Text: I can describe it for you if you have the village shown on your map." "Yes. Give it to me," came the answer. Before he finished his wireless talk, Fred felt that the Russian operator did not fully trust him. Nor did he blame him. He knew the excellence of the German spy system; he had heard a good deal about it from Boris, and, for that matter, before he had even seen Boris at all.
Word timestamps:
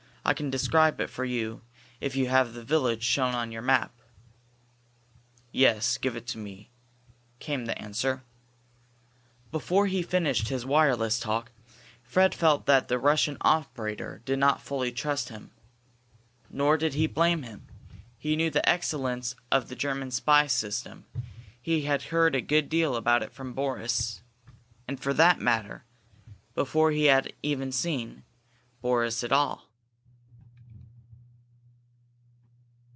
I 0.23 0.35
can 0.35 0.51
describe 0.51 1.01
it 1.01 1.09
for 1.09 1.25
you 1.25 1.61
if 1.99 2.15
you 2.15 2.29
have 2.29 2.53
the 2.53 2.63
village 2.63 3.01
shown 3.01 3.33
on 3.33 3.51
your 3.51 3.63
map." 3.63 3.91
"Yes. 5.51 5.97
Give 5.97 6.15
it 6.15 6.27
to 6.27 6.37
me," 6.37 6.69
came 7.39 7.65
the 7.65 7.77
answer. 7.81 8.21
Before 9.51 9.87
he 9.87 10.03
finished 10.03 10.47
his 10.49 10.63
wireless 10.63 11.19
talk, 11.19 11.51
Fred 12.03 12.35
felt 12.35 12.67
that 12.67 12.87
the 12.87 12.99
Russian 12.99 13.35
operator 13.41 14.21
did 14.23 14.37
not 14.37 14.61
fully 14.61 14.91
trust 14.91 15.29
him. 15.29 15.49
Nor 16.51 16.77
did 16.77 16.93
he 16.93 17.07
blame 17.07 17.41
him. 17.41 17.65
He 18.19 18.35
knew 18.35 18.51
the 18.51 18.69
excellence 18.69 19.35
of 19.51 19.69
the 19.69 19.75
German 19.75 20.11
spy 20.11 20.45
system; 20.45 21.05
he 21.59 21.81
had 21.85 22.03
heard 22.03 22.35
a 22.35 22.41
good 22.41 22.69
deal 22.69 22.95
about 22.95 23.23
it 23.23 23.33
from 23.33 23.53
Boris, 23.53 24.21
and, 24.87 24.99
for 24.99 25.15
that 25.15 25.39
matter, 25.41 25.83
before 26.53 26.91
he 26.91 27.05
had 27.05 27.33
even 27.41 27.71
seen 27.71 28.23
Boris 28.83 29.23
at 29.23 29.31
all. 29.31 29.67